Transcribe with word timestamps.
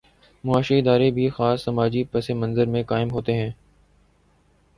معاشی 0.43 0.77
ادارے 0.79 1.09
بھی 1.11 1.27
خاص 1.29 1.63
سماجی 1.63 2.03
پس 2.11 2.29
منظر 2.31 2.65
میں 2.65 2.83
قائم 2.83 3.11
ہوتے 3.11 3.33
ہیں۔ 3.33 3.51